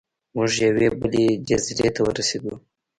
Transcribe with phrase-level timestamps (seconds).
[0.35, 2.53] موږ یوې بلې جزیرې ته ورسیدو.